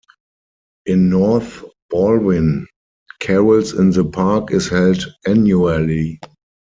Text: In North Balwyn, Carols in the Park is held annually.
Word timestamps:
In 0.87 1.11
North 1.11 1.63
Balwyn, 1.93 2.65
Carols 3.19 3.73
in 3.75 3.91
the 3.91 4.03
Park 4.03 4.49
is 4.49 4.67
held 4.67 5.05
annually. 5.27 6.19